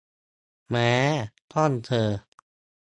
[0.67, 0.75] แหม
[1.51, 2.09] ช่องเธอ